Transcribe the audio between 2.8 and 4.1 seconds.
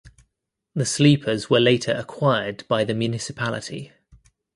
the Municipality.